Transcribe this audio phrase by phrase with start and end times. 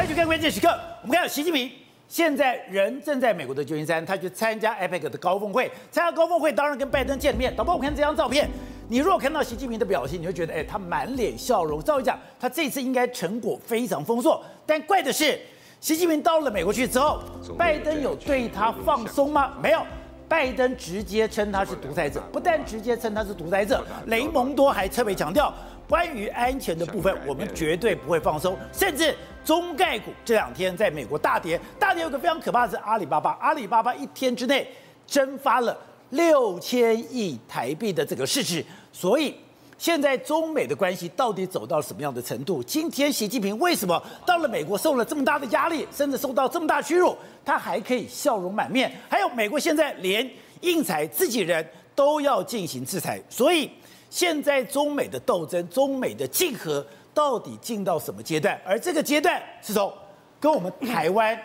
[0.00, 0.66] 欢迎去看关键时刻。
[1.02, 1.70] 我们看到习近平
[2.08, 5.70] 现在人正在美国的旧金山，他去参加 APEC 的高峰会。
[5.90, 7.54] 参加高峰会当然跟拜登见面。
[7.54, 8.48] 导播，我看这张照片，
[8.88, 11.82] 你如果看到习近平的表情，你会觉得，哎，他满脸笑容。
[11.82, 14.42] 照理讲，他这次应该成果非常丰硕。
[14.64, 15.38] 但怪的是，
[15.80, 17.20] 习近平到了美国去之后，
[17.58, 19.52] 拜登有对他放松吗？
[19.62, 19.82] 没有。
[20.26, 25.52] 拜登直接称他是独裁者，不但直接称他是独裁者，雷蒙多还特别强调，
[25.90, 28.56] 关于安全的部分，我们绝对不会放松。
[28.72, 29.12] 甚至
[29.44, 34.68] 中概股这两天在美国大跌，大跌有个非常可怕的是阿里巴巴，阿里巴巴一天之内
[35.04, 35.76] 蒸发了
[36.10, 39.34] 六千亿台币的这个市值，所以。
[39.76, 42.62] 现在中美的关系到底走到什么样的程度？
[42.62, 48.92] 今天习近平为什么到了美国受了这么大的压力，甚至受到这么大屈辱，他还可以笑容满面？
[49.08, 50.30] 还有美国现在连
[50.60, 53.70] 应采自己人都要进行制裁，所以
[54.10, 58.60] 现在中美的斗争、中美的竞合到底进到什么阶段？
[58.66, 59.90] 而这个阶段是从
[60.38, 61.40] 跟我们台湾。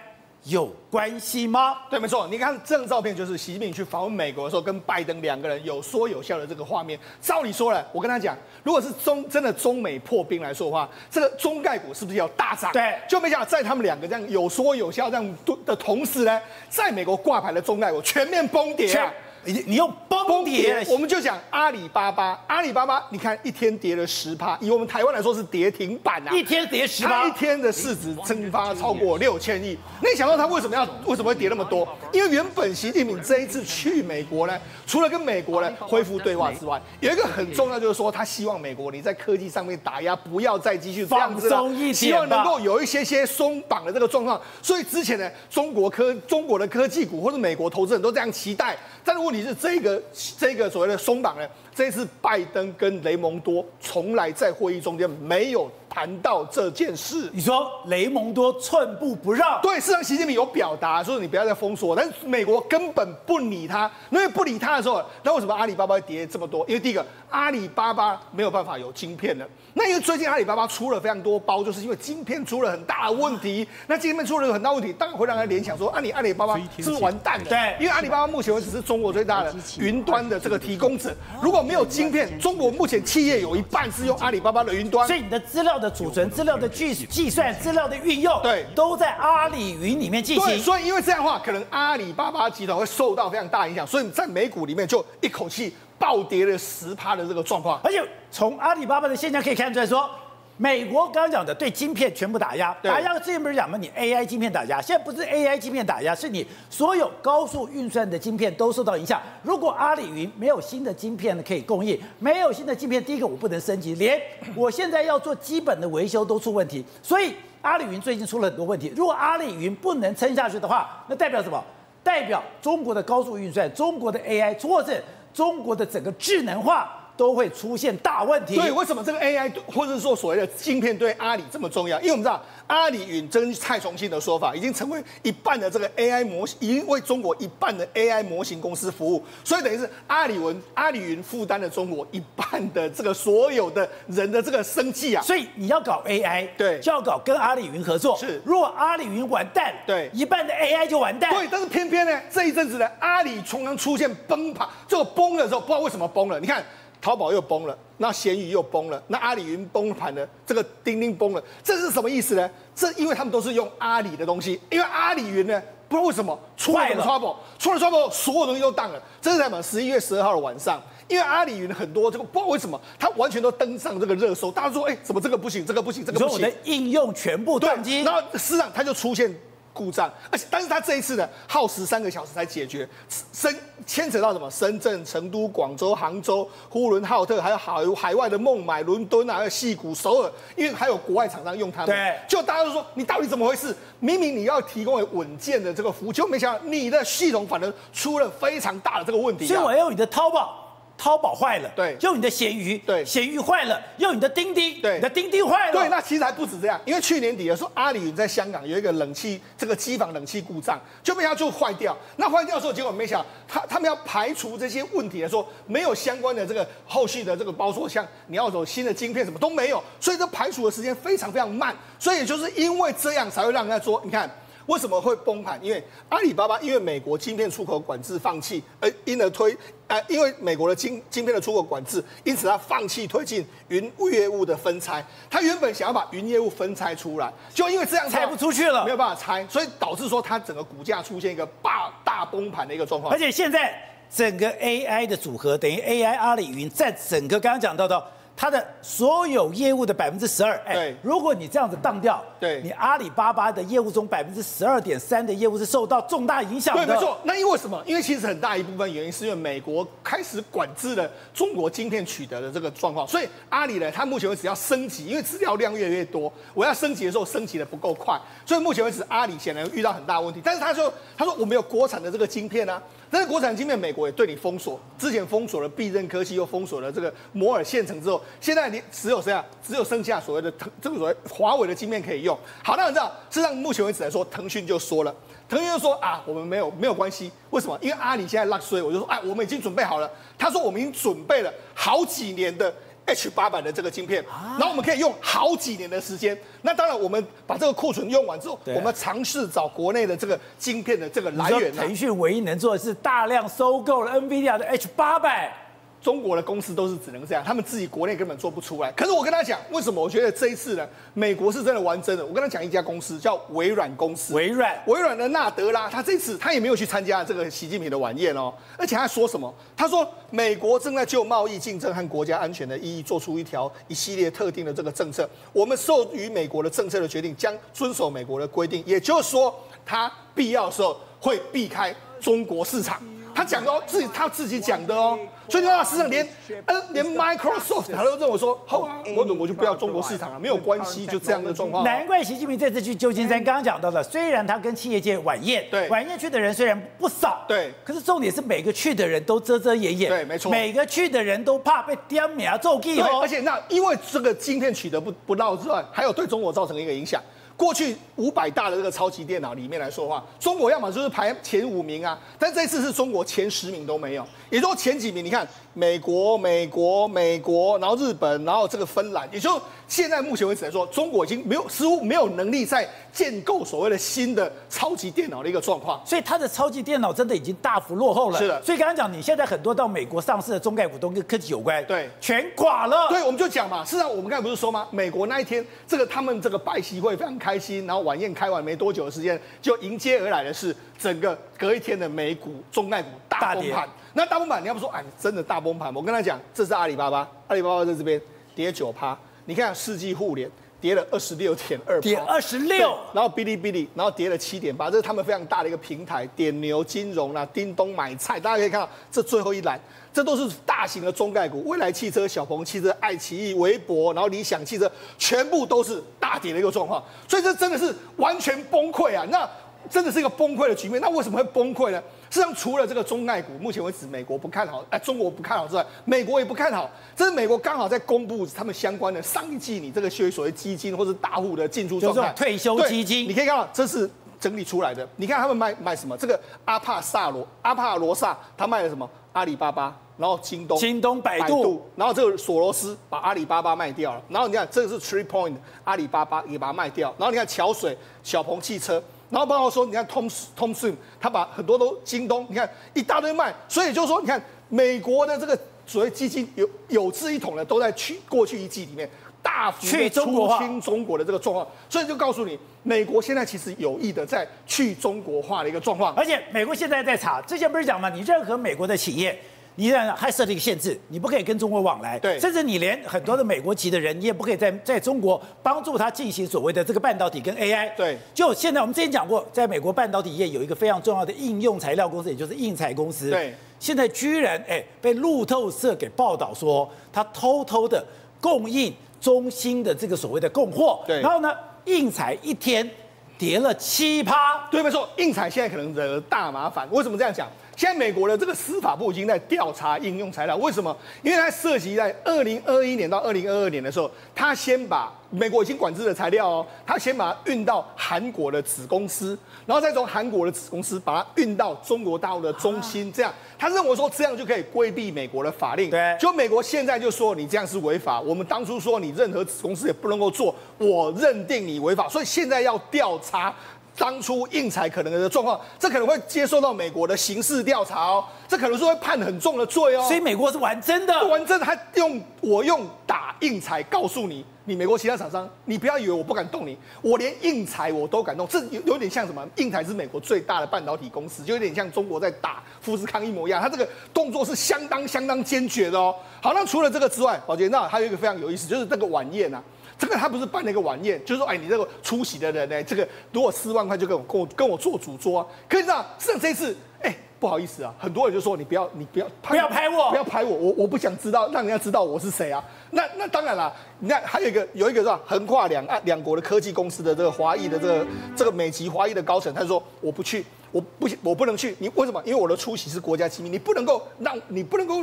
[0.48, 1.76] 有关系吗？
[1.90, 2.28] 对，没错。
[2.28, 7.00] 你看这张照片，就是习近平去访问美国的时候，跟拜登两个人有说有笑的这个画面。
[7.20, 12.72] 照理说了，我跟他讲，如果是中真的中美破冰来说的话，这个中概股是不是要大涨？
[12.72, 19.12] 对，就没想到在他们两个这样有说有笑这样的同时呢，在美国挂牌的中概股全面崩跌啊。
[19.46, 29.78] 你你用崩跌，我们就讲阿里巴巴，阿里巴巴，你看一天跌了十趴，以我们台湾来说是跌停板啊，一天跌十趴，一天的市值蒸发超过六千亿。
[30.02, 31.88] 那你想到他为什么要为什么会跌那么多？
[32.12, 44.42] 因为原本习近平这一次去美国呢，除了跟美国呢恢复对话之外，有一个很重要就是说，他希望美国你在科技上面打压不要再继续这样子了，希望能够有一些些松绑的这个状况。
[44.62, 50.02] 所以之前呢，中国科中国的科技股或者美国投资人都这样期待，但是问题是这个
[50.38, 57.30] 这个所谓的松绑呢，这次拜登跟雷蒙多从来在会议中间没有谈到这件事。
[57.32, 59.62] 你说雷蒙多寸步不让？
[59.62, 63.90] 对，事实上习近平有表达说你不要再封锁，但是美国根本不理他。
[64.10, 66.66] 因为不理他的时候，那为什么阿里巴巴会跌这么多？
[66.68, 69.48] 因为第一个，阿里巴巴没有办法有晶片了。
[69.86, 73.68] 那因为最近阿里巴巴出了非常多包，就是因为晶片出了很大的问题。
[73.86, 77.46] 那晶片出了很大问题，当然会让人联想说，啊，你阿里巴巴是不是完蛋了？
[77.46, 81.16] 对，因为阿里巴巴目前为止是中国最大的云端的这个提供者。
[81.40, 90.58] 如果没有晶片，中国目前企业有一半是用阿里巴巴的云端，所以你的资料的储存、资料的计计算、资料的运用，对，都在阿里云里面进行。
[90.58, 97.80] 所以因为这样的话，可能阿里巴巴集团会受到非常大影响，所以在美股里面就一口气暴跌了十趴的这个状况。
[97.84, 98.04] 而且
[98.36, 100.10] 从阿里巴巴的现象可以看出来说。
[100.58, 103.78] 美国刚刚讲的对晶片全部打压，打压之前不是讲吗？
[103.78, 109.22] 你 AI 晶片打压，现在不是 AI 晶片打压，是你所有高速运算的晶片都受到影响。
[109.42, 114.22] 如果阿里云没有新的晶片可以供应，没有新的晶片，第一个我不能升级，连
[114.54, 116.84] 我现在要做基本的维修都出问题。
[117.02, 118.92] 所以阿里云最近出了很多问题。
[118.96, 121.62] 如果阿里云不能撑下去的话，那代表什么？
[122.04, 125.02] 代表中国的高速运算、中国的 AI，或者
[125.34, 127.02] 中国的整个智能化。
[127.18, 128.56] 都会出现大问题。
[128.56, 132.00] 对，为什么这个 AI 或者说所谓的晶片对阿里这么重要？
[132.00, 139.24] 因为我们知道阿里云，跟蔡崇信的说法，已经成为一半的这个 AI 模型，已经为中国一半的 AI 模型公司服务。
[139.44, 145.22] 所以等于是阿里云，阿里云负担了中国一半的这个所有的人的这个生计啊。
[145.22, 148.18] 所以你要搞 AI，对，就要搞跟阿里云合作。
[148.18, 151.32] 是，如果阿里云完蛋，对，一半的 AI 就完蛋。
[151.32, 156.40] 对，但是偏偏呢，这一阵子呢，阿里常常出现崩盘，这个崩的时候，不知道为什么崩了。
[156.40, 156.64] 你看。
[157.06, 162.50] 淘宝又崩了，那闲鱼又崩了，那阿里云崩盘了，这个钉钉崩了，这是什么意思呢？
[162.76, 169.00] 这因为他们都是用阿里的东西，因为阿里云呢，不知道为什么出了 trouble，出了 trouble，所有东西都当了。
[169.22, 169.62] 这是在什么？
[169.62, 179.32] 十一月十二号的晚上，因为阿里云很多这个不知道为什么，它完全都登上这个热搜，大家说，哎，怎么这个不行，这个不行，这个不行，所有的应用全部断机，然后市场它就出现。
[179.76, 182.88] 故障，而且但是他这一次呢，耗时三个小时才解决，
[183.34, 183.54] 深
[183.86, 184.50] 牵扯到什么？
[184.50, 191.88] 深圳、成都、广州、杭州、呼伦浩特，还有海海外的孟买、伦敦啊，还有戏谷、首尔，因为还有国外厂商用他们。
[191.88, 193.76] 对，就大家都说你到底怎么回事？
[194.00, 199.48] 明明你要提供稳健的这个服务，就没想到你的系统反而出了非常大的这个问题啊。
[199.50, 200.65] 所以我要用你的淘宝。
[200.98, 211.96] 淘宝坏了，对，用你的闲鱼，对，闲鱼坏了，用你的钉钉，对，你的钉钉坏了，对，那其实还不止这样，因为去年底的时候，阿里云在香港有一个冷气，这个机房冷气故障，就被它就坏掉。
[212.16, 221.76] 那坏掉的时候，结果没想到，他他们要排除这些问题的时候，没有相关的这个后续的这个包括像你要走新的晶片什么都没有，所以这排除的时间非常非常慢。
[222.00, 224.30] 所以也就是因为这样，才会让人家说，你看。
[224.68, 225.60] 为什么会崩盘？
[225.64, 229.56] 因为阿里巴巴因为美国晶片出口管制放弃，而因而推，
[229.88, 235.06] 呃，因为美国的晶晶片的出口管制，因此他放弃推进云业务的分拆。
[235.30, 243.14] 他原本想要把云业务分拆出来，就因为这样拆不出去了，没有办法拆，所以导致说它整个股价出现一个大大崩盘的一个状况。
[243.14, 243.80] 而且现在
[244.10, 248.04] 整个 AI 的组合等于 AI 阿里云在整个刚刚讲到的。
[248.38, 256.86] 它的所有业务的百分之十二，哎，如果你这样子当掉，对，你阿里巴巴的业务中百分之十二点三的业务是受到重大影响的。
[256.86, 257.18] 对，没错。
[257.24, 257.82] 那因为什么？
[257.86, 270.42] 因为其实很大一部分原因是因为美国开始管制了中国晶片取得的这个状况，所以阿里呢，它目前为止要升级，因为资料量越来越多，我要升级的时候升级的不够快，所以目前为止阿里显然遇到很大问题。
[270.44, 272.82] 但是他说，他说我们有国产的这个晶片啊。
[273.08, 279.44] 但是国产晶片，美国也对你封锁，之前封锁了必韧科技，又封锁了这个摩尔线程之后，现在你只有谁啊？
[279.66, 282.38] 只有剩下所谓的腾这个所谓华为的晶片可以用。
[282.64, 285.14] 好，那你知道，事实上目前为止来说，腾讯就说了，
[285.48, 287.78] 腾讯就说啊，我们没有没有关系，为什么？
[287.82, 290.10] 因为阿里现在落水，我就说，哎，我们已经准备好了。
[290.38, 292.74] 他说我们已经准备了好几年的。
[293.08, 294.26] H 八百的这个晶片，
[294.58, 296.36] 然后我们可以用好几年的时间。
[296.64, 301.72] 那当然，我们把这个库存用完之后，我们尝试找国内的这个晶片的这个来源。
[301.72, 305.65] 腾讯唯一能做的是大量收购了 NVIDIA 的 H 八百。
[306.06, 308.92] 中国的公司都是只能这样，他们自己国内根本做不出来。
[308.92, 310.00] 可是我跟他讲，为什么？
[310.00, 312.24] 我觉得这一次呢，美国是真的玩真的。
[312.24, 319.52] 我跟他讲一家公司叫微软公司，微软，微软的纳德拉，他这次他也没有去参加这个习近平的晚宴哦，而且他说什么？
[319.76, 325.28] 他说美国正在就贸易竞争和国家安全的意义做出一条一系列特定的这个政策。
[325.52, 329.52] 我们受于美国的政策的决定，将遵守美国的规定，也就是说，
[329.84, 331.92] 他必要的时候会避开
[332.22, 333.02] 中国市场。
[333.36, 336.26] 他讲的哦，自己他自己讲的哦，所以你看，事实上连
[336.66, 341.84] 呃连 Microsoft 他都认为说，好，我我就不要中国市场了，没有关系，就这样的状况。
[341.84, 353.20] 难怪习近平这次去旧金山，刚刚讲到的，虽然他跟企业界晚宴，对，晚宴去的人虽然不少，对，可是重点是每个去的人都遮遮掩掩，对，没错，每个去的人都怕被点名咒记哦。
[353.22, 357.22] 而且那因为这个晶片取得不不到之外，还有对中国造成一个影响。
[357.58, 378.40] 过去五百大的这个超级电脑里面来说的话，中国要么就是排前五名啊，但这次是中国前十名都没有，也就前几名，你看美国、美国、美国，然后日本，然后这个芬兰，也就现在目前为止来说，中国已经没有似乎没有能力再建构所谓的新的超级电脑的一个状况，所以它的超级电脑真的已经大幅落后了。
[378.40, 383.10] 是的，所以刚刚讲，你现在很多到美国上市的中概股都跟科技有关，对，全垮了。
[383.10, 384.88] 对，我们就讲嘛，事实上我们刚才不是说吗？
[384.90, 393.90] 美国那一天，这个他们这个拜习会非常开心，然后晚宴开完没多久的时间，就迎接而来的是整个隔一天的美股中概股大崩盘。
[394.16, 395.94] 那大崩盘，你要不说哎，真的大崩盘？
[395.94, 398.20] 我跟他讲，这是阿里巴巴，阿里巴巴在这边
[398.56, 399.16] 跌九趴，
[399.46, 400.50] 你看世纪互联。
[400.82, 409.80] 跌了二十六点二，跌二十六，然后哔哩哔哩，然后跌了七点八，这是他们非常大的一个平台，点牛金融啦、啊，叮咚买菜，大家可以看到这最后一栏，
[410.14, 419.26] 这都是大型的中概股，未来汽车、小鹏汽车、爱奇艺、微博，然后理想汽车，全部都是大跌的一个状况，所以这真的是完全崩溃啊！
[419.32, 419.50] 那
[419.90, 422.04] 真的是一个崩溃的局面，那为什么会崩溃呢？
[422.30, 426.90] 实际上，除了这个中概股，目前为止美国不看好，哎，中国不看好之外，美国也不看好。
[427.16, 435.08] 这是美国刚好在公布他们相关的上一季，你这个所谓基金或者大户的进出状态，退休基金，你可以看到这是整理出来的。
[435.16, 436.18] 你看他们卖卖什么？
[436.18, 439.10] 这个阿帕萨罗阿帕罗萨，他卖了什么？
[439.34, 444.22] 阿里巴巴，然后京东，京东百度，百度，然后这个索罗斯把阿里巴巴卖掉了。
[444.30, 447.14] 然后你看这个是 Three Point，阿里巴巴也把它卖掉。
[447.18, 449.02] 然后你看桥水、小鹏汽车。
[449.36, 459.10] 然后包括说，你看 Tom Tom Swim，他把很多都京东，你看一大堆卖，所以就是说，你看美国的这个所谓基金有有志一统的，都在去过去一季里面
[459.44, 468.10] 大幅的出清中国的这个状况，所以就告诉你，美国现在其实有意的在去中国化的一个状况，而且美国现在在查，之前不是讲吗？
[468.10, 469.38] 你任何美国的企业。
[469.76, 478.18] 你这样还设了一个限制，你不可以跟中国往来，对，甚至你连很多的美国籍的人，你也不可以在在中国帮助他进行所谓的这个半导体跟 AI，对。
[478.34, 483.54] 就现在我们之前讲过，在美国半导体业有一个非常重要的应用材料公司，也就是应材公司，对。
[483.78, 488.04] 现在居然哎被路透社给报道说，他偷偷的
[488.40, 491.22] 供应中兴的这个所谓的供货，对。
[491.22, 491.54] 然后呢，
[491.84, 492.90] 应材一天
[493.38, 496.88] 跌了七趴，对，没错，应材现在可能惹大麻烦。
[496.90, 497.50] 为什么这样讲？
[497.76, 500.96] 现在美国的这个司法部已经在调查应用材料，为什么？
[501.22, 515.90] 因为它涉及在二零二一年到二零二二年的时候，他先把美国已经管制的材料哦，他先把它运到韩国的子公司，然后再从韩国的子公司把它运到中国大陆的中心，这样他认为说这样就可以规避美国的法令。
[515.90, 523.54] 对，就美国现在就说你这样是违法，我们当初说你任何子公司也不能够做，我认定你违法，所以现在要调查。
[523.98, 530.04] 当初应采可能的状况，这可能会接受到美国的刑事调查哦，这可能是会判很重的罪哦。
[530.08, 539.48] 所以美国是玩真的，玩真的，他用我用打应采告诉你，你美国其他厂商，你不要以为我不敢动你，我连应采我都敢动，这有有点像什么？
[539.56, 546.14] 应采是美国最大的半导体公司，就有点像中国在打富士康一模一样，他这个动作是相当相当坚决的哦。
[546.42, 549.64] 好，那除了这个之外，宝杰，那还有一个非常有意思，就是这个晚宴啊。
[549.98, 555.48] 这个他不是办了一个晚宴，就是说，哎，你这个出席的人呢，这个如果四万块就跟我跟我跟我做主桌啊。
[555.70, 562.62] 可是啊，像这次，哎，不好意思啊，很多人就说你不要你不要不要拍我，不要拍我，我我不想知道，让人家知道我是谁啊。
[562.92, 572.22] 那那当然了，你看还有一个有一个是吧，横跨两岸两国的科技公司的这个华裔的这个这个美籍华裔的高层，他就说我不去，我不我不能去，你为什么？
[572.26, 575.02] 因为我的出席是国家机密，你不能够让你不能够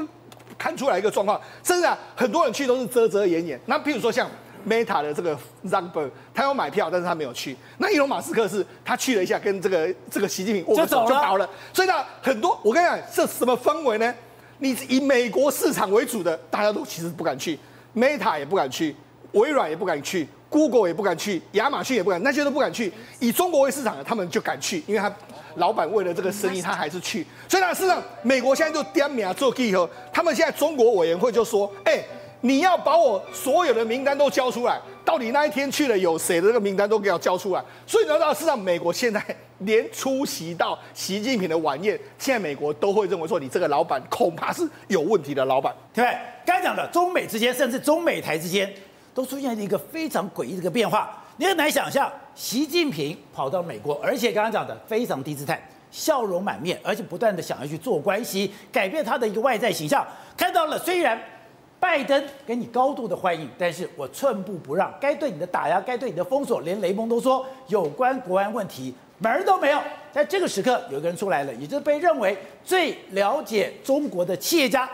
[0.59, 1.41] 看出来一个状况。
[1.65, 3.59] 甚至啊，很多人去都是遮遮掩掩。
[3.65, 4.29] 那譬如说像。
[4.69, 7.57] Meta 的这个 Zuckerberg 他要买票，但是他没有去。
[7.79, 11.49] 那伊隆马斯克是，他去了一下，跟这个这个习近平握手就跑了。
[11.73, 14.15] 所以呢，很多我跟你讲，这什么氛围呢？
[14.59, 17.59] 你以美国市场为主的，大家都其实不敢去
[17.97, 18.95] ，Meta 也不敢去，
[19.33, 22.93] 微软也不敢去，Google 也不敢去，亚马逊也不敢，那些都不敢去。
[23.19, 25.13] 以中国为市场的，他们就敢去，因为他
[25.57, 27.27] 老板为了这个生意，他还是去。
[27.49, 32.05] 所以呢，事实上，美国现在就点名做记后，他们现在中国委员会就说，哎、欸。
[32.45, 37.63] 你要把我所有的名单都交出来，到底那一天去了有谁的这个名单都给我交出来。
[37.87, 39.25] 所以你知道，事实上美国现在
[39.59, 46.19] 连出席到习近平的晚宴，现在美国都会认为说你这个老板恐怕是有问题的老板，对不对？
[46.45, 48.69] 刚才讲的中美之间，甚至中美台之间，
[49.15, 51.17] 都出现了一个非常诡异的一个变化。
[51.37, 60.05] 你很难想象，习近平跑到美国，而且刚刚讲的非常低姿态，笑容满面，而且不断的想要去做关系，改变他的一个外在形象。
[60.37, 61.17] 看到了，虽然。
[61.83, 69.81] 拜登给你高度的欢迎，但是我寸步不让，该对你的打压，该对你的封锁，连雷蒙都说有关国安问题门儿都没有。
[70.13, 74.89] 在这个时刻，有一个人出来了，也就是被认为最了解中国的企业家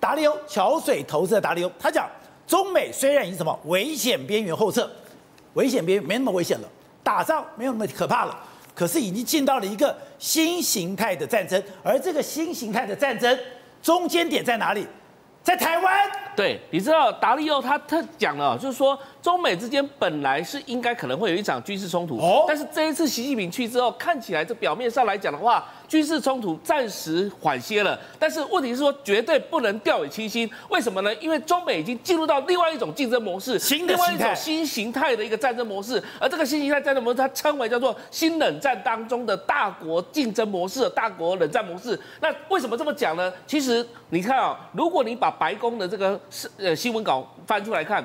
[0.00, 2.08] 达利欧，桥水投资的达利欧，他讲，
[2.46, 4.90] 中美虽然已经什么危险边缘后撤，
[5.52, 6.68] 危险边缘没那么危险了，
[7.02, 8.34] 打仗没有那么可怕了，
[8.74, 13.38] 可是已经进到了一个新形态的战争，而这个新形态的战争
[13.82, 14.86] 中间点在哪里？
[15.44, 25.64] 在台湾，对，你知道达利欧他他讲了，就是说中美之间本来是应该可能会有一场军事冲突，哦，但是这一次习近平去之后，看起来这表面上来讲的话。
[25.86, 30.50] 军事冲突暂时缓些了，但是问题是说绝对不能掉以轻心。
[30.70, 31.14] 为什么呢？
[31.16, 36.02] 因为中美已经进入到另外一种竞争模式，新的另外一种新形态的一个战争模式。
[36.18, 41.96] 而这个新形态战争模式，它称为叫做新冷战当中的大国竞争模式、大国冷战模式。
[42.20, 43.32] 那为什么这么讲呢？
[43.46, 48.04] 其实你看啊，如果你把白宫的这个是呃新闻稿翻出来看，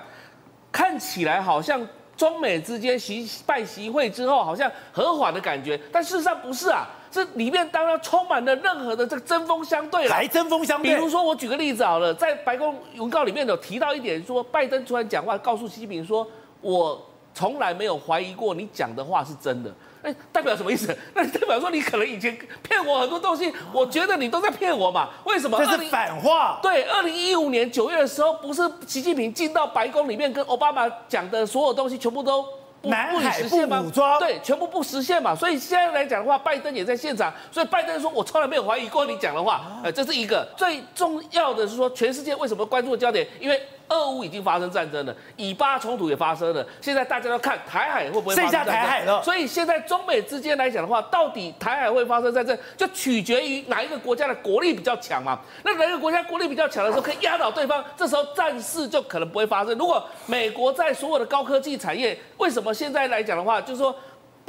[0.71, 1.85] 看起来好像
[2.15, 6.88] 中美之间习拜习会之后好像和缓的感觉，但事实上不是啊。
[7.11, 10.91] 这里面当然充满了任何的这个针锋相对了，来针锋相对。
[10.91, 16.27] 比如说，我举个例子好了，在白宫文告里面有提到一点，说拜登突然讲话，告诉习近平说
[16.61, 20.98] ：“我从来没有怀疑过你讲的话是真的。”哎，代表什么意思？
[21.13, 25.10] 那代表说你可能以前骗我很多东西，我觉得你都在骗我嘛？
[25.25, 25.58] 为什么？
[25.58, 26.60] 这是反话。
[26.62, 32.46] 对，二零一五年九月的时候，不是习近平进到白宫里面跟奥巴马讲的所有东西，全部都。
[32.82, 35.36] 不南海不武装，对，全部不实现嘛。
[35.36, 37.29] 所以现在来讲的话，拜登也在现场。
[37.51, 43.27] 所以拜登说：“我从来没有怀疑过你讲的话。”呃，这是一个最重要的是说，全世界为什么关注的焦点？
[43.38, 43.62] 因为。
[43.89, 48.36] 俄乌已经发生战争了，以巴冲突也发生了，现在大家要看台海会不会？
[48.36, 49.22] 剩下台海了。
[49.24, 55.39] 所以现在中美之间来讲的话，到底台海会发生战争，就取决于哪一个国家的国力比较强嘛。
[55.63, 59.77] 那哪一个国家国力比较强的时候，可以压倒对方，这时候战事就可能不会发生。
[59.77, 63.96] 如果美国在所有的高科技产业，为什么现在来讲的话，就是说。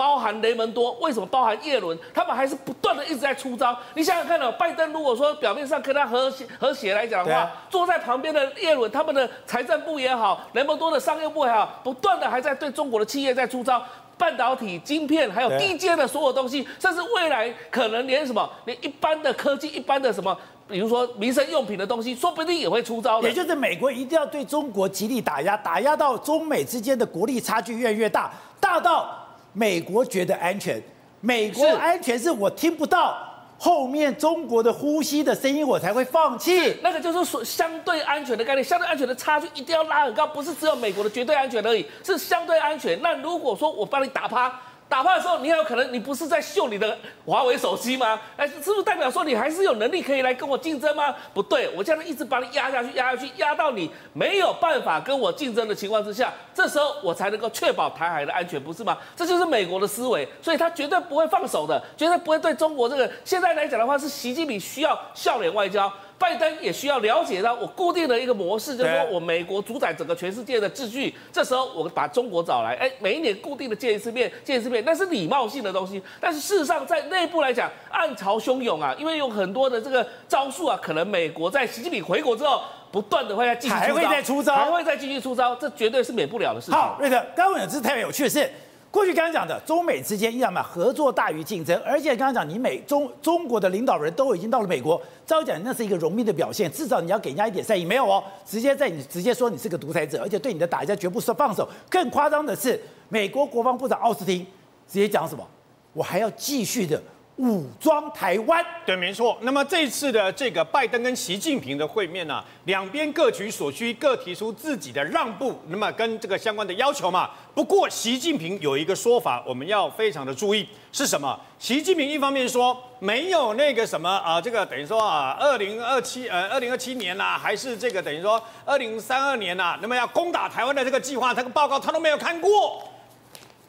[0.00, 1.99] 包含雷蒙多，为什么包含耶伦？
[2.14, 3.78] 他们还是不断的一直在出招。
[3.92, 13.85] 你想想看哦，拜登如果说表面上跟他和谐和谐来讲的话，坐在旁边的耶伦，他们的财政部也好，雷蒙多的商业部也好，不断的还在对中国的企业在出招，
[14.16, 20.35] 半导体、晶片，还有低阶的所有东西，甚至未来可能连什么，连一般的科技、一般的什么，
[20.66, 23.28] 比如说民生用品的东西，说不定也会出招的。
[23.28, 29.14] 也就是美国一定要对中国极力打压，打压到中美之间的国力差距越来越大，大到。
[29.52, 30.83] 美国觉得安全，
[31.21, 33.16] 美国安全是我听不到
[33.59, 36.76] 后面中国的呼吸的声音，我才会放弃。
[36.83, 43.00] 那个就是说相对安全的概念，相对安全的差距一定要拉很高，不是只有美国的绝对安全而已，是相对安全。
[43.02, 44.61] 那如果说我帮你打趴。
[44.90, 48.20] 打炮的时候，你有可能你不是在秀你的华为手机吗？
[48.37, 51.14] 哎，是不是代表说你还是有能力可以来跟我竞争吗？
[51.32, 58.99] 不对，我这样一直把你压下去，压下去，压到你没有办法跟我竞争的情况之下，这时候我才能够确保台海的安全，不是吗？
[59.14, 65.90] 这就是美国的思维，所以他绝对不会放手的，绝对不会对中国这个现在来讲的话，是习近平需要笑脸外交。
[66.20, 71.14] 拜登也需要了解到，我固定的一个模式，就是说我美国主宰整个全世界的秩序。
[71.32, 76.02] 这时候我把中国找来，哎，每一年固定的见一次面，见一次面，那是礼貌性的东西。
[76.20, 82.60] 但是事实上，在内部来讲，暗潮汹涌啊，因为有很多的这个招数啊，可能美国在习近平回国之后，
[82.92, 86.74] 不断的会再继续还会再出招，还会再继续出招，这绝对是免不了的事情。
[86.78, 88.50] 好，瑞德，刚刚讲的是特别有趣的是。
[88.90, 91.80] 过去刚刚讲的中美之间，一样嘛，合作大于竞争。
[91.85, 97.85] 而且刚刚讲，你美中中国的领导人都已经到了美国，照讲那是一个荣命的表现，至少你要给人家一点善意。
[97.85, 101.68] 没有哦，直接在你直接说你是个独裁者，而且对你的打压绝不是放手。
[101.88, 104.44] 更夸张的是，美国国防部长奥斯汀
[104.88, 105.47] 直接讲什么？
[105.92, 107.00] 我还要继续的。
[107.40, 109.35] 武装台湾，对，没错。
[109.40, 117.30] 那么这次的这个拜登跟习近平的会面呢、两边各取所需，各提出自己的让步，那么跟这个相关的要求嘛。
[117.54, 121.40] 不过习近平有一个说法，我们要非常的注意，是什么？
[121.59, 132.82] 习近平一方面说没有那个什么啊，这个等于说啊，二零二七呃，二零二七年呐、还是这个等于说二零三二年呐、那么要攻打台湾的这个计划，这个报告他都没有看过。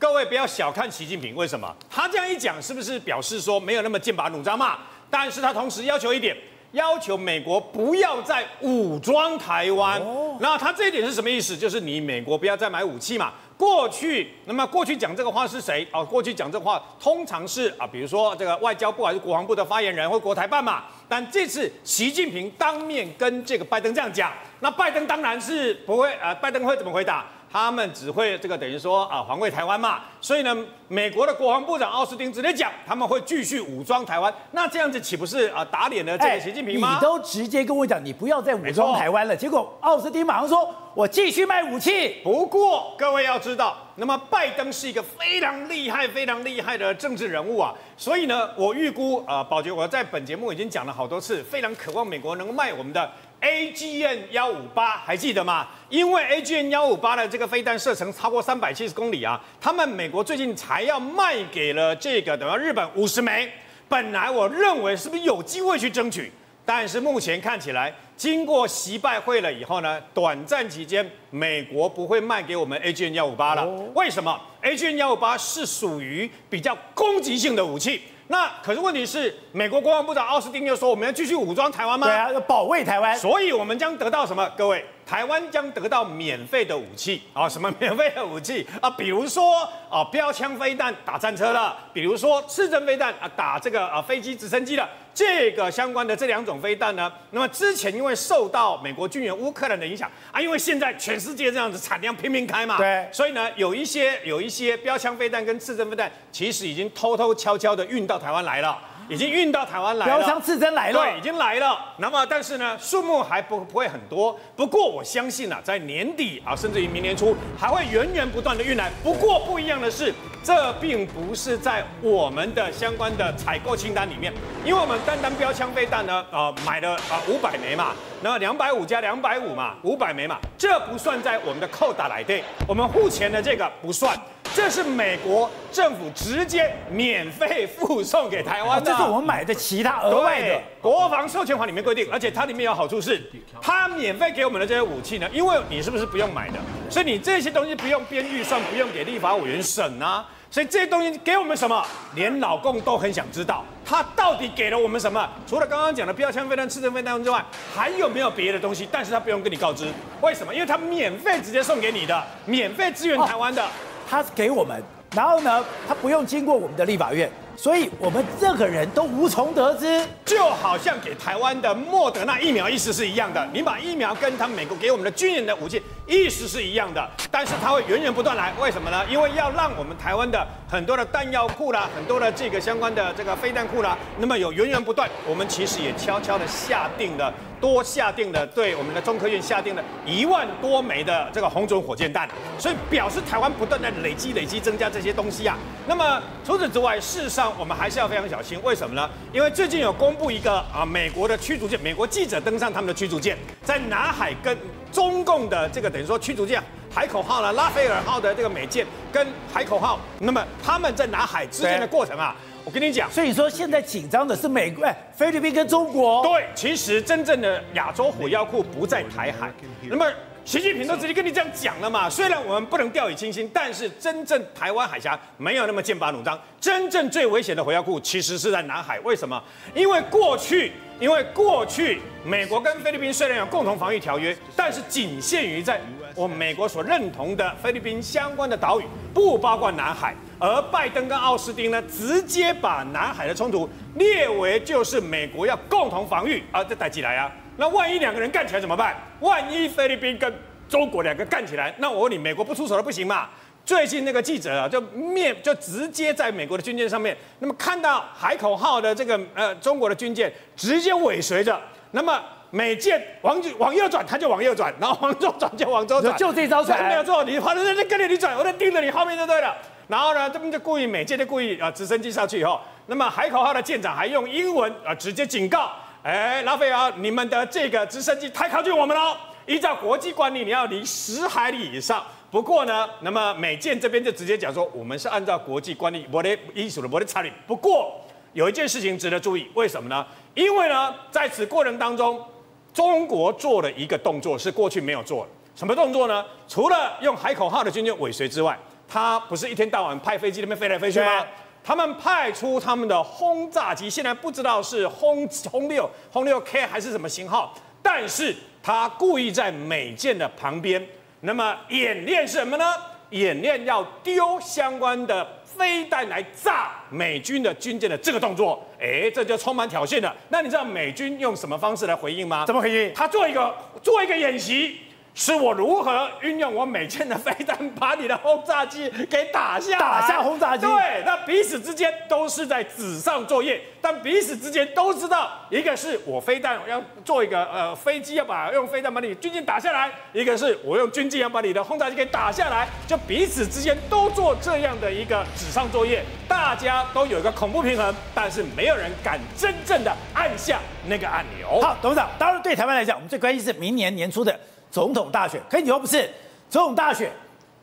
[0.01, 1.71] 各位不要小看习近平，为什么？
[1.87, 4.79] 他这样一讲，是不是表示说没有那么剑拔弩张嘛？
[5.11, 6.35] 但是他同时要求一点，
[6.71, 10.01] 要求美国不要再武装台湾。
[10.01, 11.55] 哦，那他这一点是什么意思？
[11.55, 13.31] 就是你美国不要再买武器嘛。
[13.55, 15.87] 过去，那么过去讲这个话是谁？
[15.91, 20.85] 哦，过去讲这个话通常是啊，比如说这个外交部还是国防部的发言人或国台办嘛。
[21.11, 27.25] 但这次习近平当面跟这个拜登这样讲，那拜登当然是不会啊，拜登会怎么回答？
[27.51, 30.55] 他们只会这个等于说啊，防卫台湾嘛，所以呢，
[30.87, 36.87] 美国的国防部长奥斯汀直接讲，他们会继续武装台湾，那这样子岂不是啊打脸了这个习近平吗？
[36.87, 42.21] 欸、你都直接跟我讲，你不要再武装台湾了，结果奥斯汀马上说，我继续卖武器。
[42.23, 53.11] 不过各位要知道，那么拜登是一个非常厉害、非常厉害的政治人物啊，所以呢，我预估啊，宝杰我在本节目已经讲了好多次，非常渴望美国能够卖我们的。
[53.41, 55.67] AGM 幺五八还记得吗？
[55.89, 63.51] 因为 AGM 幺五八的这个飞弹射程超过三百七十公里啊，他们美国最近才要卖给了这个等于日本五十枚。
[63.89, 66.31] 本来我认为是不是有机会去争取，
[66.73, 73.67] 但是目前看起来，经过习拜会了以后呢，短暂期间美国不会卖给我们 A G N 幺五八了。
[73.93, 78.01] 为什么？A G N 幺五八是属于比较攻击性的武器。
[78.29, 82.07] 那可是问题是，美国国防部长奥斯汀又说，我们要继续武装台湾吗？
[82.07, 83.13] 对啊，要保卫台湾。
[83.17, 84.49] 所以我们将得到什么？
[84.57, 87.49] 各位，台湾将得到免费的武器啊！
[87.49, 88.89] 什么免费的武器啊？
[88.91, 94.87] 比如说啊，标枪飞弹打战车的，比如说刺针飞弹啊，打这个啊飞机、直升机的。
[95.13, 108.79] 这个相关的这两种飞弹呢，那么之前因为受到美国军援乌克兰的影响啊，因为现在全世界这样子产量拼命开嘛，对，所以呢，有一些有一些标枪飞弹跟刺针飞弹，其实已经偷偷悄悄的运到台湾来了。
[109.11, 111.77] 已经运到台湾来了，标枪刺针来了，对，已经来了。
[111.97, 114.39] 那么，但是呢，数目还不不会很多。
[114.55, 118.89] 不过我相信啊，在年底啊，甚至于明年初，还会源源不断的运来。
[119.03, 124.33] 不过不一样的是，这并不是在我们的相关的采购清单里面，
[124.65, 134.17] 因为我们单单标枪飞弹呢，呃，买了啊五百枚嘛，那么两百五加两百五嘛，五百枚嘛，这不算在我们的扣打来对，我们付钱的这个不算。
[134.53, 143.21] 这是美国政府直接免费 附送给台湾的，这是我们买的其他额外的国防授权法里面规定，而且它里面有好处是，
[143.61, 146.55] 它免费给我们的这些武器呢，因为你是不是不用买的，
[146.89, 155.29] 所以你这些东西不用编预算，不用给立法委员审啊，所以这些东西给我们什么，连老共都很想知道，他到底给了我们什么？
[155.47, 158.87] 除了刚刚讲的标枪飞弹、刺针飞弹之外，还有没有别的东西？
[158.91, 159.85] 但是他不用跟你告知，
[160.21, 160.51] 为什么？
[160.51, 163.63] 因为他免费直接送给你的，免费支援台湾的。
[164.09, 164.83] 他给我们，
[165.15, 173.47] 然后呢，他不用经过我们的立法院，所以我们任何人都无从得知，就好像给台湾的莫德纳疫苗意思是一样的。
[173.53, 179.05] 你把疫苗跟他美国给我们的军人的武器意思是一样的，但是它会源源不断来，为什么呢？
[179.07, 187.31] 因为要让我们台湾的很多的弹药库啦，很多的这个相关的这个飞弹库啦，那么有源源不断，我们其实也悄悄的下定了。
[187.61, 195.55] 多下定了，对我们的中科院下定了一万多枚的这个红准火箭弹，所以表示台湾不断的累积、累积增加这些东西啊。
[195.87, 199.07] 那么除此之外，事实上我们还是要非常小心，为什么呢？
[199.31, 204.57] 因为最近有公布一个啊，美国的驱逐舰，美国记者登上他们的驱逐舰，在南海跟
[204.91, 206.61] 中共的这个等于说驱逐舰
[206.93, 216.23] 海口号呢、拉斐尔号的这个美舰跟海口号，那么他们在南海之间的过程啊，我跟你讲，所以说现在紧张的是美国、哎，菲律宾跟中国。
[216.23, 219.51] 对，其实真正的亚洲火药库不在台海，
[219.83, 220.05] 那么。
[220.43, 222.09] 习近平都直接跟你这样讲了嘛？
[222.09, 226.37] 虽然我们不能掉以轻心，但是真正台湾海峡没有那么剑拔弩张。
[226.59, 228.99] 真正最危险的火药库其实是在南海。
[229.01, 229.41] 为什么？
[229.75, 235.79] 因为过去，因为过去美国跟菲律宾虽然有共同防御条约，但是仅限于在
[236.15, 240.13] 我们美国所认同的菲律宾相关的岛屿，不包括南海。
[240.39, 247.31] 而拜登跟奥斯汀呢，直接把南海的冲突列为就是美国要共同防御啊，这带起来啊。
[247.57, 248.95] 那万一两个人干起来怎么办？
[249.19, 250.33] 万一菲律宾跟
[250.67, 253.29] 中国两个干起来，那我问你，美国不出手了不行嘛？
[253.63, 262.19] 最近那个记者啊，就面就直接在美国的军舰上面，那么看到海口号的这个呃中国的军舰直接尾随着，那么
[262.51, 269.55] 美舰往往右转，他就往右转，然后往左转就往左转，就这招船，没有错，你反正在跟着你转，我在盯着你后面就对了。
[269.87, 275.71] 然后呢，这边就故意美舰就故意啊直升机上去以后，那么海口号的舰长还用英文啊直接警告。
[276.03, 279.17] 哎，拉斐尔，你们的这个直升机太靠近我们了。
[279.45, 282.03] 依照国际惯例，你要离十海里以上。
[282.29, 287.31] 不过呢，那么美舰这边就直接讲说，我们是按照国际惯例，我的意思了，我的差旅。
[287.45, 287.99] 不过
[288.33, 290.05] 有一件事情值得注意，为什么呢？
[290.33, 292.23] 因为呢，在此过程当中，
[292.73, 295.31] 中国做了一个动作，是过去没有做的。
[295.55, 296.25] 什么动作呢？
[296.47, 298.57] 除了用海口号的军舰尾随之外，
[298.87, 301.25] 他不是一天到晚派飞机那边飞来飞去吗？
[301.63, 307.53] 他们派出他们的轰炸机，现在不知道是轰轰六、轰六 K 还是什么型号，
[307.83, 310.83] 但是他故意在美舰的旁边，
[311.19, 312.65] 那么演练什么呢？
[313.11, 315.27] 演练要丢相关的
[315.61, 320.11] 飞弹来炸美军的军舰的这个动作，哎，这就充满挑衅了。
[320.29, 322.47] 那你知道美军用什么方式来回应吗？
[322.47, 322.91] 怎么回应？
[322.95, 324.79] 他做一个做一个演习。
[325.13, 330.65] 是我如何运用我美舰的飞弹，把你的轰炸机给打下，打下轰炸机。
[330.65, 351.59] 对，那彼此之间都是在纸上作业，但彼此之间都知道，一个是我飞弹要做一个呃飞机要把用飞弹把你军舰打下来，一个是我用军舰要把你的轰炸机给打下来，就彼此之间都做这样的一个纸上作业，大家都有一个恐怖平衡，但是没有人敢真正的按下那个按钮。
[351.59, 354.39] 好，董事长，当然对台湾来讲，我们最关心是明年年初的。
[354.71, 356.09] 总统大选，可以你说不是？
[356.49, 357.11] 总统大选，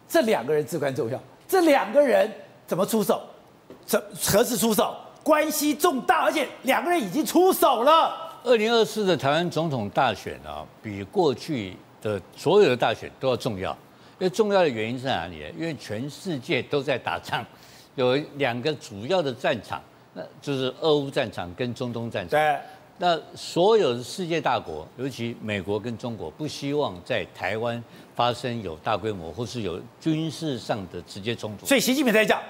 [0.06, 1.18] 这两个人至关重要。
[1.48, 2.30] 这两个人
[2.66, 3.22] 怎么出手？
[3.86, 4.94] 怎何时出手？
[5.22, 8.38] 关系重大，而且两个人已经出手了。
[8.44, 13.70] 二零二四的台湾总统大选啊，比过去的所有的大选都要重要。
[14.18, 15.44] 因为重要的原因在哪里？
[15.56, 17.44] 因为全世界都在打仗，
[17.94, 19.80] 有两个主要的战场，
[20.14, 22.30] 那就是俄乌战场跟中东战场。
[22.30, 22.58] 对。
[23.00, 27.82] 那所有的世界大国，尤其美国跟中国，不希望在台湾
[28.16, 31.64] 发生有大规模或是有军事上的直接冲突。
[31.64, 32.42] 所以习近平在讲，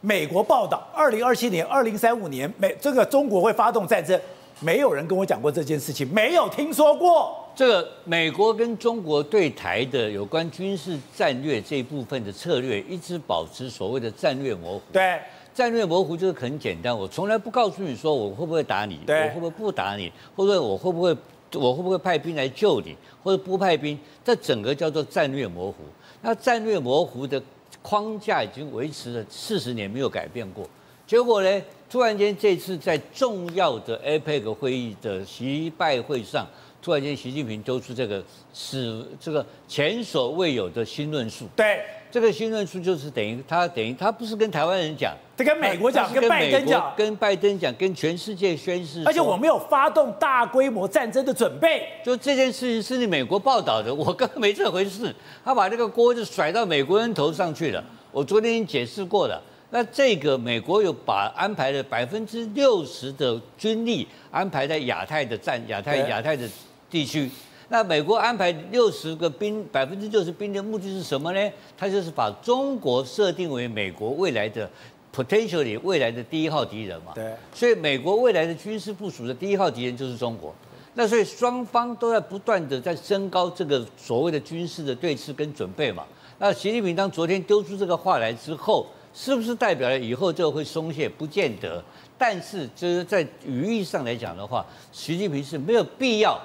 [0.00, 4.20] 美国报道，二零二七年、二零三五年，美这个中国会发动战争，
[4.58, 7.38] 没有人跟我讲过这件事情，没有听说过。
[7.54, 14.82] 这个美国跟中国对台的有关军事战略这一部分的策略，一直保持所谓的战略模糊。
[14.92, 15.20] 对。
[15.54, 21.16] 战略模糊就是很简单，我从来不告诉你说我会不会打你，我会不会不打你，或者我会不会
[21.54, 25.78] 我会不会派兵来救你，或者不派兵，这整个叫做战略模糊。
[26.22, 27.42] 那战略模糊的
[27.82, 30.66] 框架已经维持了四十年没有改变过，
[31.06, 36.46] 结果呢，突然间这次在重要的 APEC 会议的习拜会上，
[36.82, 41.46] 突然间习近平丢出这个是这个前所未有的新论述。
[41.56, 41.80] 对。
[42.10, 49.02] 这个新论述就是等于他等于他不是跟台湾人讲，他跟美国讲，跟拜登讲，跟拜登讲，跟全世界宣誓。
[49.06, 51.88] 而且我没有发动大规模战争的准备。
[52.04, 55.14] 就这件事情是你美国报道的， 我根本没这回事。
[55.42, 57.82] 他把这个锅就甩到美国人头上去了。
[58.10, 59.42] 我昨天解释过了。
[59.70, 66.46] 那这个美国有把安排了百分之六十的军力安排在亚太的战亚太亚太的
[66.92, 67.30] 地区。
[67.70, 71.52] 那美国安排六十个兵，百分之六十兵的目的是什么呢？
[71.74, 74.70] 他就是把中国设定为美国未来的
[75.10, 77.12] potentially 未来的第一号敌人嘛。
[77.14, 77.34] 对。
[77.54, 80.54] 所以美国未来的军事部署的第一号敌人就是中国。
[80.92, 86.04] 那所以双方都在不断的在升高这个所谓的军事的对峙跟准备嘛。
[86.38, 91.08] 那习近平当昨天丢出这个话来之后，是不是代表了以后就会松懈？
[91.08, 91.82] 不见得。
[92.18, 96.38] 但是就是在语义上来讲的话，习近平是没有必要。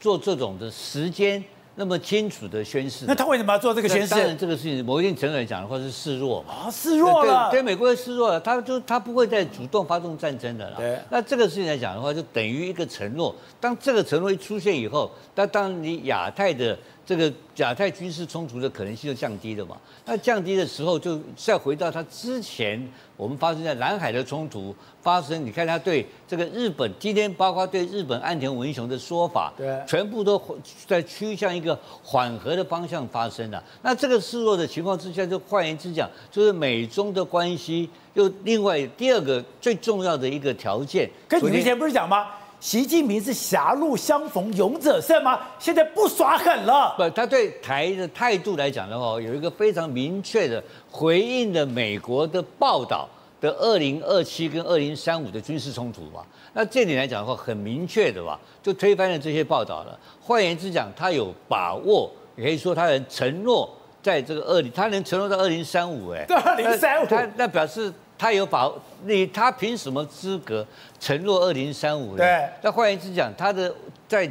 [0.00, 1.42] 做这种的时间
[1.74, 4.08] 那么清楚的宣誓，那他为什么要做这个宣誓？
[4.08, 6.52] 当然，这个事情某一定程度来讲的话是示弱嘛。
[6.52, 7.48] 啊，示弱了。
[7.52, 10.76] 对，对美国是示弱了，他就他不会再主动发动战争的了。
[10.76, 10.98] 对。
[11.08, 13.32] 那这个事情来讲的话，就等于一个承诺。
[13.60, 16.76] 当这个承诺一出现以后，那当你亚太的
[17.08, 19.78] 这个亚太军事冲突的可能性就降低了嘛。
[20.04, 30.38] 那降低的时候，就再回到他之前我们发生在南海的冲突发生，你看他对这个日本今天包括对日本岸田文雄的说法，对，全部都
[30.86, 33.64] 在趋向一个缓和的方向发生了。
[33.80, 41.08] 那这个示弱的情况之下，就换言之讲，就是美中的关系又另外第二个最重要的一个条件。
[41.26, 42.26] 跟你之前不是讲吗？
[42.60, 45.40] 习近平是狭路相逢勇者胜吗？
[45.60, 46.92] 现在不耍狠了。
[46.96, 53.08] 不，他对台的态度来讲的话，有一个非常明确的回应的美国的报道
[53.40, 56.26] 的二零二七跟二零三五的军事冲突吧。
[56.52, 59.96] 那这点来讲的话，很明确的吧，就推翻了这些报道了。
[60.20, 63.70] 换言之讲，他有把握，也可以说他能承诺
[64.02, 67.92] 在这个二零，他能承诺到二零三五，哎，对，二零三五，他那表示。
[68.18, 68.68] 他有把
[69.04, 70.66] 你，他凭什么资格
[70.98, 72.18] 承诺二零三五呢？
[72.18, 72.48] 对。
[72.62, 73.72] 那换言之讲，他的
[74.08, 74.28] 在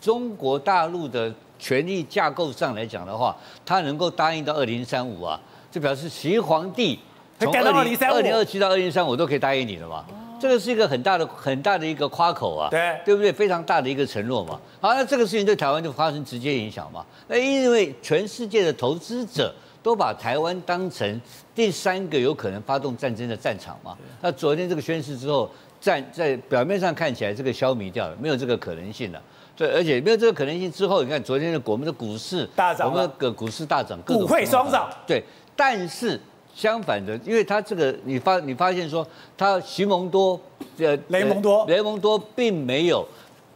[0.00, 6.98] 中国大陆的权力架构上来讲的话，他能够答应到二零三五啊，就表示习皇帝
[7.38, 10.04] 从二零二零二七到二零三五都可以答应你了嘛。
[10.40, 13.32] 这个是一个很大的很大的一个夸口啊，对，对不对？
[13.32, 14.60] 非常大的一个承诺嘛。
[14.80, 17.06] 好，那这个事情对台湾就发生直接影响嘛。
[17.28, 19.54] 那因为全世界的投资者。
[19.82, 21.20] 都把台湾当成
[21.54, 23.96] 第三个有可能发动战争的战场嘛？
[24.20, 29.20] 那昨天这个宣誓之后，在在表面上看起来这个消弭掉了，没有这个可能性了。
[29.56, 34.88] 对，而且没有这个可能性之后，你看昨天的我们的股市大涨，我们的股市大涨，股汇双涨。
[35.06, 35.22] 对，
[35.56, 36.18] 但是
[36.54, 40.40] 相反的，因为他这个你发你发现说，他席蒙多
[40.78, 43.06] 呃雷蒙多雷蒙多并没有。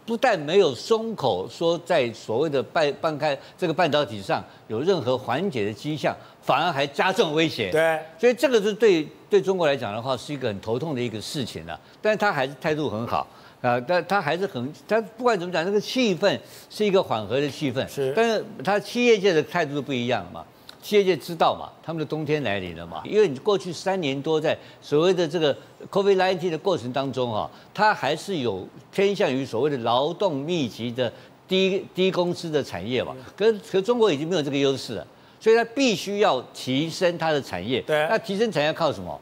[0.06, 7.72] 不但没有松口，说在所谓的半半开这个半导体上有任何缓解的迹象，反而还加重威胁。
[7.72, 11.78] 对，所以这个是对对中国来讲的话，是一个很头痛的一个事情了。
[12.00, 13.26] 但是他还是态度很好
[13.60, 16.38] 啊，但他还是很，他不管怎么讲，那个气氛
[16.70, 17.86] 是一个缓和的气氛。
[17.88, 20.44] 是，但是他企业界的态度不一样嘛。
[20.82, 23.02] 企业界知道嘛，他们的冬天来临了嘛。
[23.04, 25.56] 因为你过去三年多在所谓的这个
[25.90, 31.12] COVID-19 的过程当中哈，它还是有偏向于所谓的劳动密集的
[31.48, 33.14] 低低工资的产业嘛。
[33.36, 35.06] 可是可中国已经没有这个优势了，
[35.40, 37.80] 所以它必须要提升它的产业。
[37.82, 39.20] 对，那提升产业靠什么？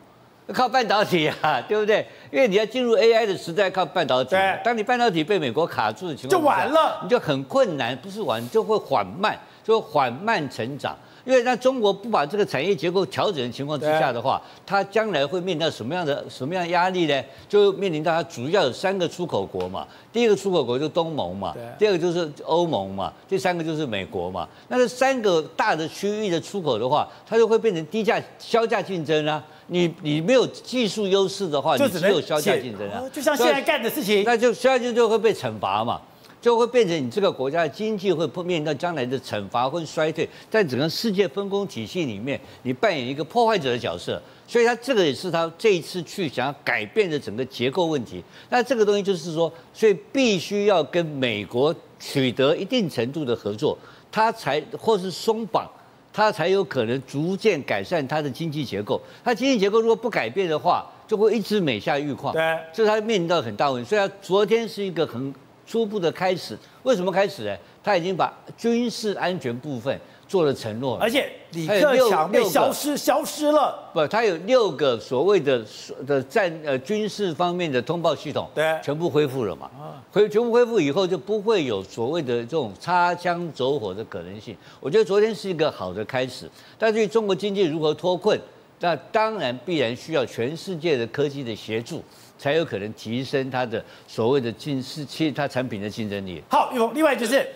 [0.53, 2.07] 靠半导体啊， 对不对？
[2.31, 4.31] 因为你要进入 AI 的时代，靠半导体。
[4.33, 10.95] 对，当你半导体被美国卡住的情况下，就完了，你就很困难，不是完，就会缓慢，就会缓慢成长。
[11.25, 17.23] 因为那中国不把这个产业结构调整的情况之下的话，它将来会面临到什么样的什么样的压力呢？
[17.49, 24.47] 就面临到它主要有三个出口国嘛，第一个出口国就是东盟嘛，第二个就是欧盟嘛，第三个就是美国嘛。
[24.69, 29.43] 那这三个大的区域的出口的话，它就会变成低价销价竞争啊。
[29.69, 33.03] 你你没有技术优势的话，你只有销价竞争啊。
[33.11, 35.99] 就像现在干的事情，那就削价竞争就会被惩罚嘛。
[36.45, 48.23] 就会变成你这个国家的经济会面临到将来的惩罚或衰退，在整个世界分工体系里面，你扮演一个破坏者的角色，所以他这个也是他这一次去想要改变的整个结构问题。
[48.51, 53.79] 那这个东西就是说，所以必须要跟美国取得一定程度的合作，
[54.13, 55.67] 他才或是松绑，
[56.13, 59.01] 他才有可能逐渐改善他的经济结构。
[59.25, 62.35] 他经济结构如果不改变的话，就会一直每下愈况。
[62.35, 63.89] 对，这是他面临到很大问题。
[63.89, 65.35] 所以他昨天是一个很。
[65.67, 67.57] 初步的开始，为什么开始呢？
[67.83, 73.91] 他已经把军事安全部分做了承诺，而且李克强被消失消失了。
[73.93, 75.63] 不，他有六个所谓的
[76.07, 79.71] 的战呃军事方面的通报系统，对，全部恢复了嘛。
[80.11, 84.57] 恢全部恢复以后，就不会有所谓的这种擦枪走火的可能性。
[84.81, 86.49] 我觉得昨天是一个好的开始，
[86.79, 88.41] 但对于中国经济如何脱困，
[88.81, 92.03] 那当然必然需要全世界的科技的协助。
[92.45, 96.43] 才有可能提升它的所谓的竞势，其实它产品的竞争力。
[96.51, 97.49] 好，有另外就是，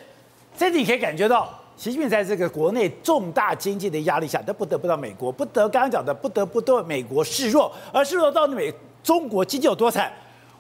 [0.57, 1.47] 这里可以感觉到，
[1.77, 8.73] 习近平在这个国内重大经济的压力下，他不得不到美国，不得刚刚讲的不得不对美国示弱，而示弱到美
[9.03, 10.11] 中国经济有多惨？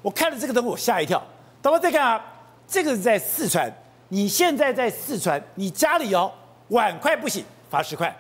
[0.02, 1.22] 我看了这个东西，我吓一跳。
[1.62, 2.22] 等会再看啊，
[2.66, 3.72] 这个是在四川，
[4.08, 6.30] 你现在在四川，你家里哦
[6.68, 8.14] 碗筷不洗罚十块，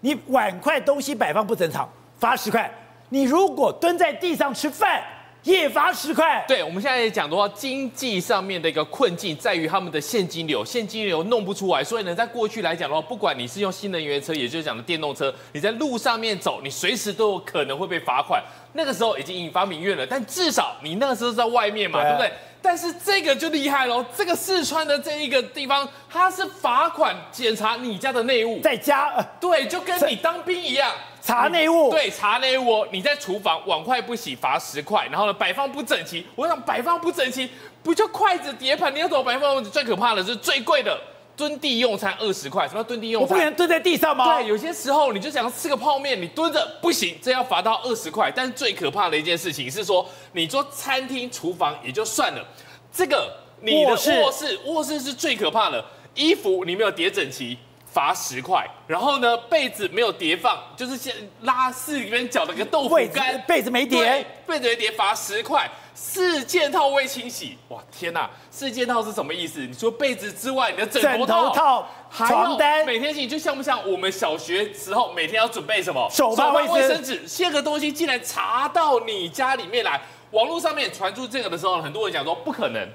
[0.00, 2.68] 你碗筷东西摆放不正常罚十块，
[3.10, 5.00] 你如果蹲在地上吃饭。
[5.42, 6.44] 也罚十块。
[6.46, 11.82] 对，我们现在讲的话，经济上面的一个困境在于他们的现金流，现金流弄不出来。
[11.82, 18.42] 所以呢，在过去来讲的话，不管你是用新能源车，也就是讲的电动车，你在路上面走，你随时都有可能会被罚款。
[18.74, 22.32] 那个时候已经引发民怨了，但至少你那个时候在外面嘛，对，啊、对不对？
[22.62, 30.92] 但是这个就厉害喽，这个四川的这一个地方，它是罚款检查你家的内务，在家，对，就跟你当兵一样。
[31.24, 32.84] 查内务，对，查内务。
[32.90, 36.26] 你在厨房碗筷不洗罚十块，然后呢，摆放不整齐。
[36.34, 37.48] 我想摆放不整齐，
[37.80, 38.92] 不就筷子碟盘？
[38.92, 39.62] 你要怎么摆放？
[39.62, 41.00] 最可怕的是最贵的，
[41.36, 43.44] 蹲地用餐二十块，什么叫蹲地用餐我不餐？
[43.44, 44.36] 能蹲在地上吗？
[44.36, 48.32] 对，有些时候你就想吃个泡面，你蹲着不行，这要罚到二十块。
[48.34, 52.44] 但是最可怕的一件事情是说，你做餐厅厨房也就算了，
[52.92, 55.84] 这个你的卧室卧室是最可怕的，
[56.16, 57.56] 衣服你没有叠整齐。
[57.92, 69.60] 罚十块，然后呢，被子没有叠放，就是先拉四边角的一个豆腐干，被子没叠，被子没叠罚十块，四件套未清洗，哇天哪，四件套是什么意思？
[69.60, 76.08] 你说被子之外，你的枕枕头套、头套、还有床单，每天洗，就像不像我们小学时候每天要准备什么？
[76.10, 77.22] 手帕卫生卫生纸？
[77.26, 80.00] 这个东西竟然查到你家里面来，
[80.30, 82.88] 网络上面传出这个的时候，很多人讲说不可能。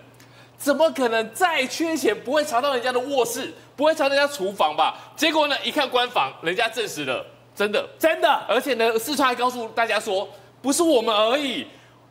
[0.59, 4.95] 怎么可能再缺钱不会查到人家的卧室，不会查到人家厨房吧？
[5.15, 7.23] 结果呢，一看官房，人家证实了，
[7.55, 8.27] 真的，真的。
[8.49, 10.27] 而且呢，四川还告诉大家说，
[10.61, 11.65] 不是我们而已，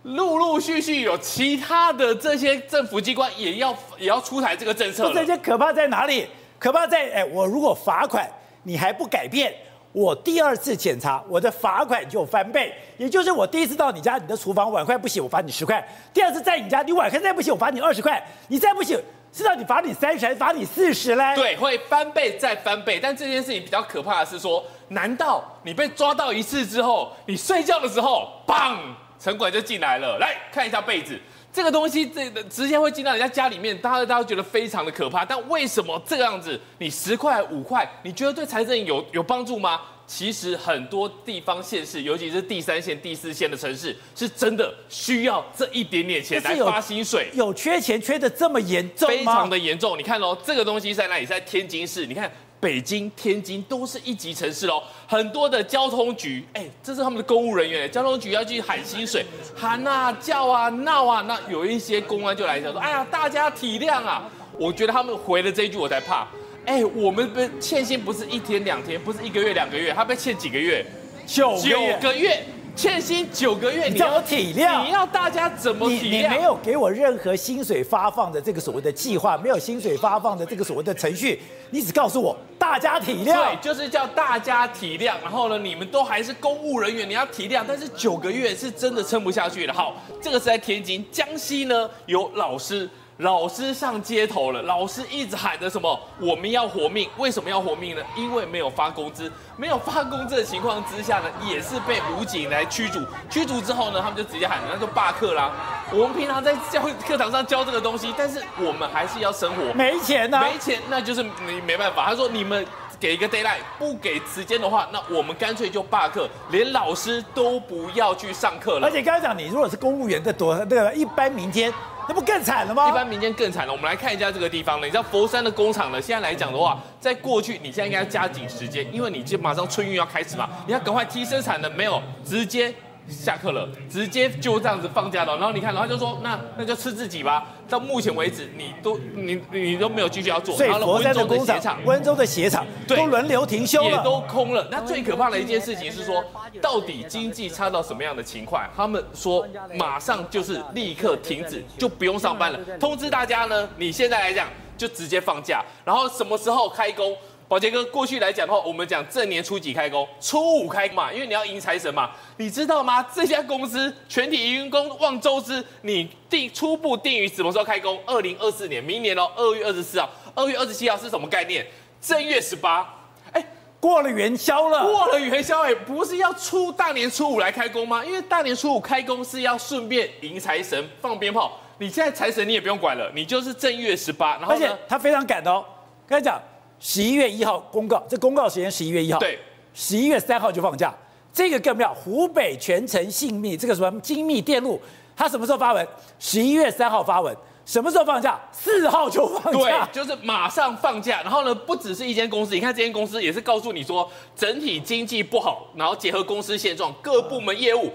[0.04, 5.12] 陆陆续续有其他的这些政府机关也要也要出台这个政策了。
[5.12, 6.28] 这些可怕在哪里？
[6.58, 8.26] 可怕在哎，我如果罚款
[8.62, 9.52] 你还不改变，
[9.90, 12.72] 我第二次检查我的罚款就翻倍。
[12.96, 15.82] 也就是我第一次到你家，你的厨房碗筷不洗，我罚你十块；
[16.14, 18.96] 第二次在你家，你碗筷再不洗，我罚你二十块；你再不洗，
[19.32, 21.34] 是让你罚你三十还是罚你四十嘞？
[21.34, 22.98] 对，会翻倍再翻倍。
[22.98, 28.78] 但这件事情比较可怕的是说，难道你被抓到一次之后，你睡觉的时候，砰，
[29.18, 31.20] 城管就进来了，来看一下被子。
[31.52, 35.24] 这个东西，这直接会进到人家家里面，大家大家觉得非常的可怕。
[35.24, 36.60] 但为什么这个样子？
[36.78, 39.80] 你十块五块，你觉得对财政有有帮助吗？
[40.06, 47.28] 其实很多地方县市，尤其是第三线、第四线的城市，是真的需要这一点点钱来发薪水。
[47.34, 49.16] 有缺钱缺的这么严重吗？
[49.16, 49.98] 非常的严重。
[49.98, 51.26] 你看哦，这个东西在哪里？
[51.26, 52.06] 在天津市。
[52.06, 61.20] 你看北京、天津都是一级城市哦，很多的交通局，哎，这是他们的公务人员，交通局要去喊薪水，喊啊、叫啊、闹啊。
[61.22, 64.30] 那有一些公安就来讲说，哎呀，大家体谅啊。
[64.58, 66.26] 我觉得他们回了这一句，我才怕。
[66.66, 70.84] 哎，我们被欠薪不是一天两天，不是一个月两个月，他被欠几个月？
[71.24, 76.28] 九九个月，欠薪九个月，你要体谅，你要大家怎么体谅？
[76.28, 85.14] 没有给我任何薪水发放的这个所谓的计划，没有薪水发放的这个所谓的程序，你只告诉我大家体谅，对，就是叫大家体谅。
[85.22, 87.64] 然后呢，你们都还是公务人员，你要体谅。
[87.66, 89.72] 但是九个月是真的撑不下去了。
[89.72, 92.90] 好，这个是在天津，江西呢有老师。
[93.18, 95.98] 老师上街头了，老师一直喊着什么？
[96.20, 98.02] 我们要活命，为什么要活命呢？
[98.14, 103.00] 因为没有发工资，没有发工资的情况之下呢，也是被武警来驱逐。
[103.30, 105.50] 驱逐之后呢，他们就直接喊，那就罢课啦。
[105.92, 112.04] 我们平常在教课堂上教这个东西，但是我们还是要生活，没钱呐、啊，没钱，那就是你没办法。
[112.04, 112.66] 他说你们
[113.00, 118.86] 给一个 d a y l i g h t 不给时间的话，那我们干脆就罢课，连老师都不要去上课了。
[118.86, 121.72] 而且刚才讲，你如果是公务员的多，那个一般民间。
[122.08, 122.88] 那不更惨了吗？
[122.88, 123.72] 一般民间更惨了。
[123.72, 132.72] 我们来看一下这个地方呢，你知道佛山的工厂呢，现在来讲的话，在过去你现在应该要加紧时间，因为你这马上春运要开始嘛，你要赶快提生产的，没有直接。
[133.08, 135.36] 下课了，直接就这样子放假了。
[135.36, 137.46] 然后你看，然后就说那那就吃自己吧。
[137.68, 140.56] 到目前为止，你都你你都没有继续要做。
[140.56, 144.66] 所以佛山的工厂、温州的鞋厂都轮流停休了，也都空了。
[144.70, 146.24] 那最可怕的一件事情是说，
[146.60, 148.62] 到底经济差到什么样的情况？
[148.76, 149.46] 他们说
[149.78, 152.58] 马上就是立刻停止，就不用上班了。
[152.78, 157.16] 通知大家呢，你现在来讲就直接放假，然后什么时候开工？
[157.48, 160.06] 宝杰哥，过去来讲的话，我们讲正年初几开工？
[160.20, 162.10] 初五开嘛，因为你要迎财神嘛。
[162.38, 163.00] 你知道吗？
[163.14, 168.00] 这家公司全体员工望周知，你定初步定于什么时候开工？
[168.04, 171.64] 二零二四年，明年哦，二月二十四号、二月二十七号是什么概念？
[172.00, 172.92] 正月十八，
[173.30, 173.46] 哎，
[173.78, 178.04] 过了元宵了，过了元宵，哎，不是要初大年初五来开工吗？
[178.04, 181.60] 因为大年初五开工是要顺便迎财神、放鞭炮。
[181.78, 185.64] 你现在财神你也不用管了，你就是正月十八，然后而且他非常赶的哦，
[186.08, 186.42] 跟他讲。
[186.78, 189.18] 十一月一号公告，这公告时间十一月一号。
[189.18, 189.38] 对，
[189.74, 190.94] 十一月三号就放假，
[191.32, 191.92] 这个更妙。
[191.94, 194.80] 湖北全程信密，这个什么精密电路，
[195.16, 195.86] 它什么时候发文？
[196.18, 197.34] 十一月三号发文，
[197.64, 198.38] 什么时候放假？
[198.52, 199.88] 四号就放假。
[199.92, 201.22] 对，就是马上放假。
[201.22, 207.90] 然后呢，不只是一间公司，你看这间公司也是告诉你说，整体经济不好，然后结合公司现状，各部门业务，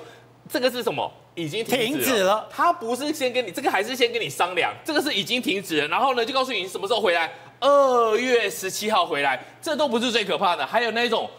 [0.49, 1.11] 这个是什么？
[1.35, 1.87] 已经停止了。
[1.87, 2.47] 停止了。
[2.51, 5.87] 他不是先跟你，这个还是先跟你商量，这个是已经停止了。
[5.87, 7.31] 然后呢，就告诉你什么时候回来。
[7.61, 11.29] 二月十七号回来，这都不是最可怕的，还有那种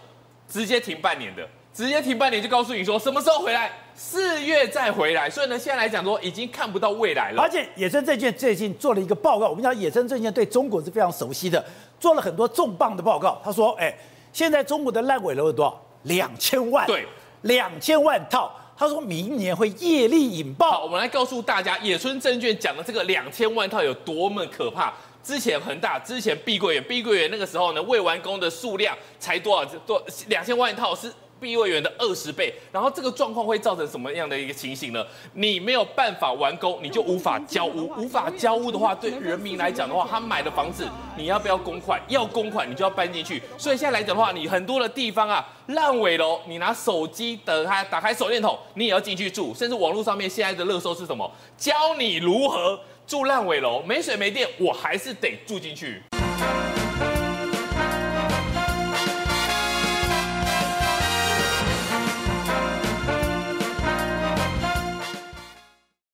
[0.48, 5.28] 直接停半年的，直接停半年就告诉你说什么时候回来，四月再回来。
[5.28, 7.42] 所以呢，现在来讲说已经看不到未来了。
[7.42, 11.62] 而且野村证券最近做了一个报告，我们讲野村证券对中国是非常熟悉的，
[11.98, 13.40] 做了很多重磅的报告。
[13.44, 13.92] 他说，哎，
[14.32, 15.82] 现在中国的烂尾楼有多少？
[16.04, 17.06] 两千万，对，
[17.42, 18.52] 两千万套。
[18.76, 20.70] 他说明年会业力引爆。
[20.70, 24.92] 好，我们来告诉大家，野村证券讲的这个两千万套有多么可怕。
[25.22, 29.70] 之前恒大，之前碧桂园，碧桂园那个时候呢，未完工的数量才多少？
[29.86, 31.12] 多两千万套是。
[31.40, 35.04] 碧桂园的二十倍，然后这个状况会造成什么样的一个情形呢？
[35.32, 42.00] 你没有办法完工，你就无法交屋，无法交屋的话，对人民来讲的话，他买的房子你要不要公款？
[42.06, 43.42] 要公款，你就要搬进去。
[43.58, 49.52] 所以现在来讲的话，你很多的地方啊，烂尾楼，你拿手机的开打开手电筒，你也要进去住。
[49.52, 51.28] 甚至网络上面现在的热搜是什么？
[51.58, 56.02] 教你如何住烂尾楼没水没电我还是得住进去。